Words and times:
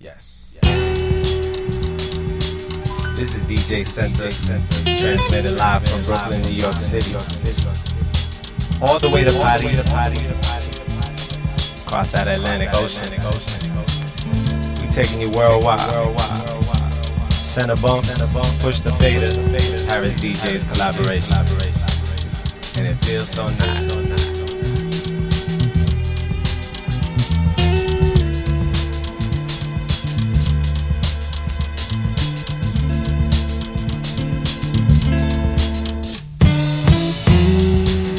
Yes. 0.00 0.56
This 3.16 3.34
is 3.34 3.44
DJ 3.46 3.84
Center, 3.84 4.30
transmitted 5.00 5.56
live 5.56 5.88
from 5.88 6.02
Brooklyn, 6.04 6.40
New 6.42 6.52
York 6.52 6.76
City. 6.76 7.16
All 8.80 9.00
the 9.00 9.10
way 9.10 9.24
to 9.24 9.32
Potty, 9.32 9.66
across 11.82 12.12
that 12.12 12.28
Atlantic 12.28 12.68
Ocean. 12.76 13.10
We 14.80 14.88
taking 14.88 15.20
you 15.20 15.30
worldwide. 15.30 15.80
Center 17.32 17.74
bump, 17.82 18.04
push 18.60 18.78
the 18.78 18.92
fader, 19.00 19.32
Harris 19.90 20.14
DJ's 20.20 20.62
collaboration. 20.62 21.34
And 22.78 22.86
it 22.86 23.04
feels 23.04 23.28
so 23.30 23.46
nice. 23.46 24.37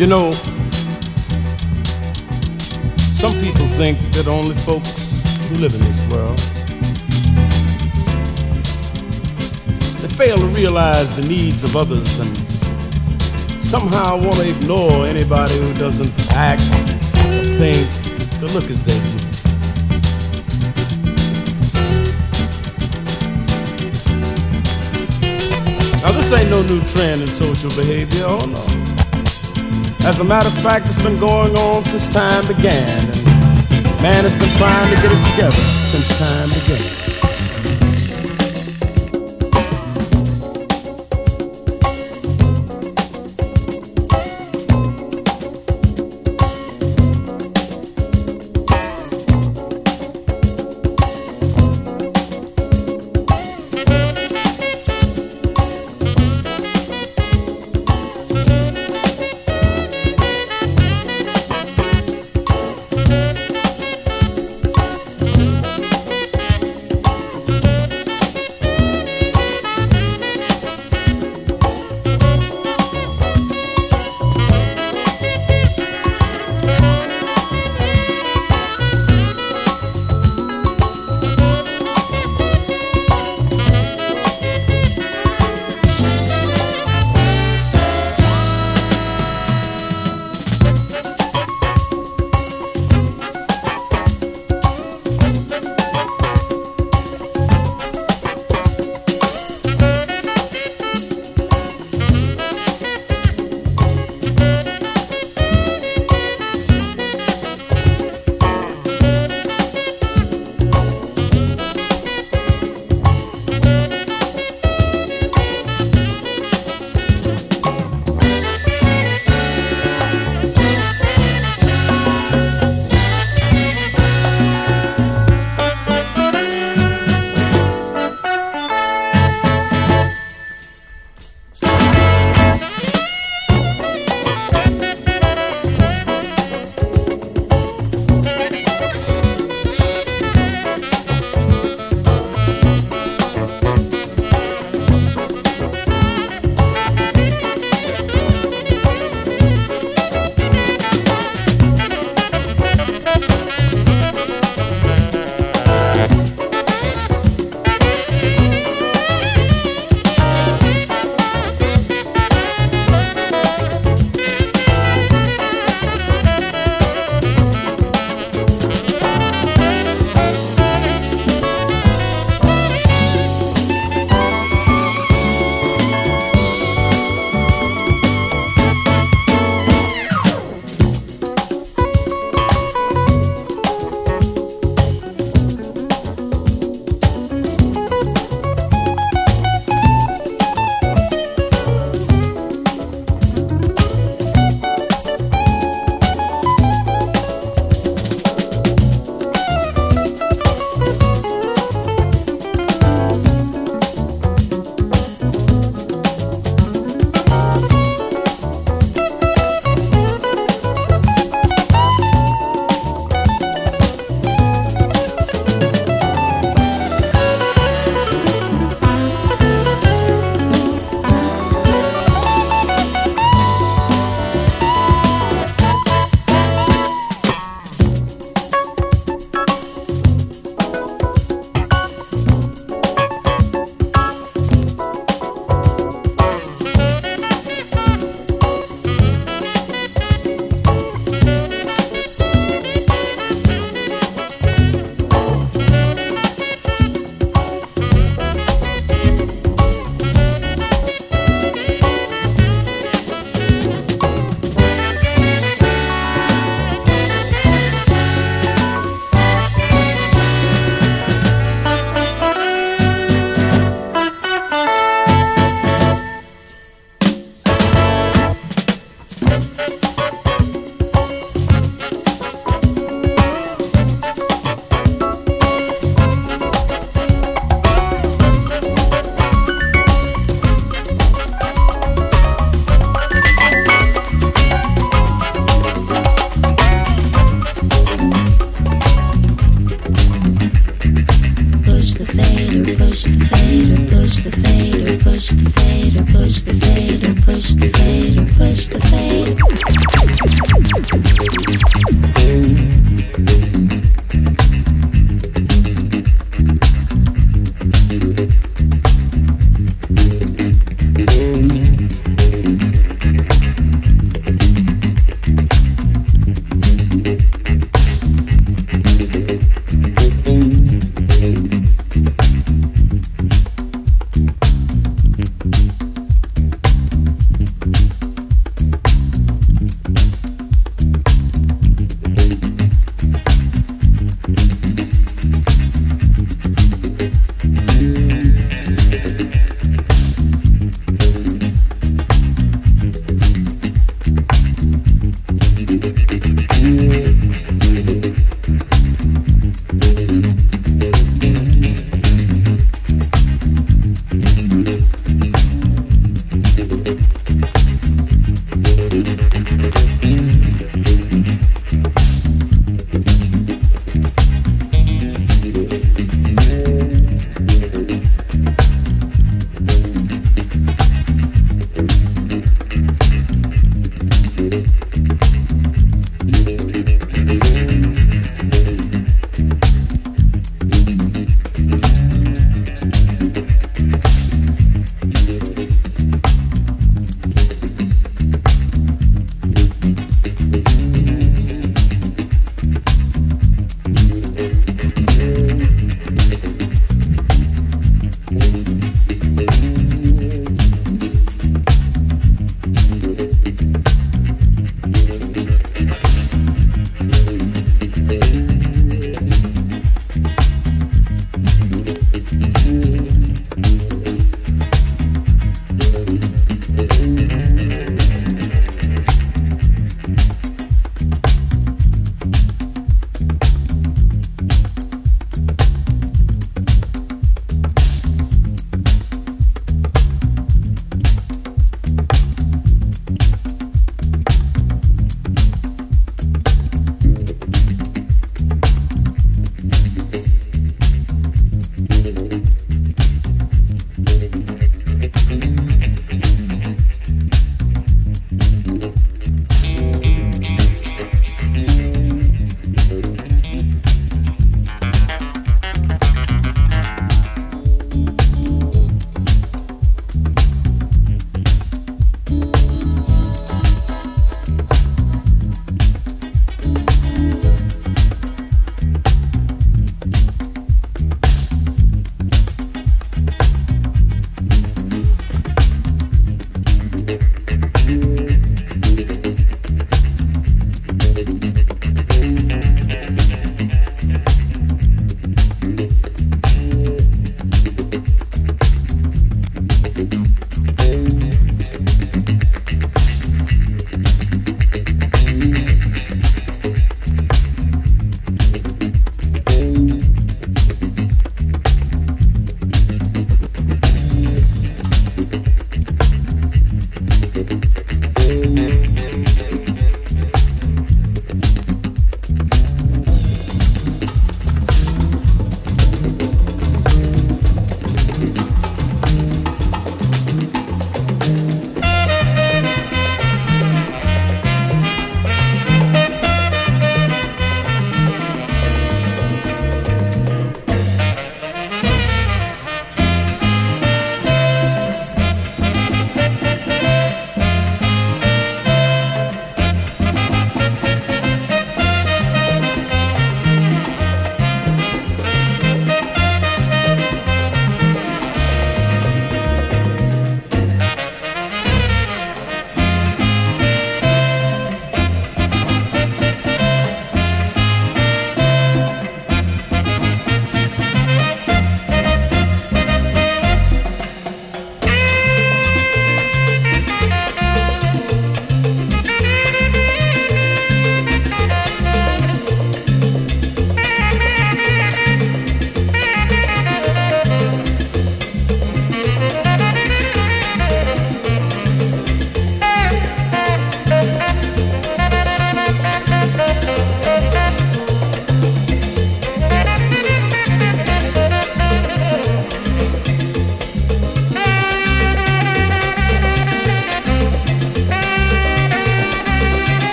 You 0.00 0.06
know, 0.06 0.30
some 3.12 3.38
people 3.38 3.68
think 3.76 3.98
that 4.14 4.28
only 4.28 4.56
folks 4.56 4.96
who 5.46 5.56
live 5.56 5.74
in 5.74 5.80
this 5.80 6.00
world 6.08 6.38
they 10.00 10.08
fail 10.16 10.38
to 10.38 10.46
realize 10.56 11.16
the 11.16 11.28
needs 11.28 11.62
of 11.62 11.76
others 11.76 12.18
and 12.18 12.34
somehow 13.62 14.16
want 14.16 14.36
to 14.36 14.48
ignore 14.48 15.04
anybody 15.04 15.58
who 15.58 15.74
doesn't 15.74 16.14
act 16.30 16.62
or 17.36 17.44
think 17.60 17.86
to 18.40 18.46
look 18.54 18.70
as 18.70 18.82
they 18.82 18.96
do. 19.04 19.16
Now 26.02 26.12
this 26.12 26.32
ain't 26.32 26.48
no 26.48 26.62
new 26.62 26.80
trend 26.86 27.20
in 27.20 27.28
social 27.28 27.68
behavior, 27.68 28.24
oh 28.26 28.46
no. 28.46 28.99
As 30.04 30.18
a 30.18 30.24
matter 30.24 30.48
of 30.48 30.62
fact, 30.62 30.86
it's 30.86 31.00
been 31.02 31.18
going 31.18 31.56
on 31.56 31.84
since 31.84 32.06
time 32.06 32.46
began. 32.46 33.08
And 33.70 33.84
man 34.02 34.24
has 34.24 34.34
been 34.34 34.52
trying 34.56 34.94
to 34.94 35.00
get 35.02 35.12
it 35.12 35.30
together 35.30 35.62
since 35.90 36.08
time 36.18 36.48
began. 36.48 36.99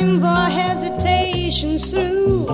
time 0.00 0.20
for 0.20 0.50
hesitation 0.50 1.76
through. 1.78 2.46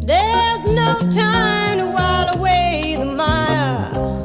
There's 0.00 0.64
no 0.82 0.94
time 1.10 1.78
to 1.78 1.86
while 1.94 2.34
away 2.36 2.96
the 2.98 3.06
mile. 3.06 4.16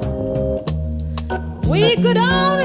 We 1.70 1.96
could 1.98 2.18
only 2.18 2.61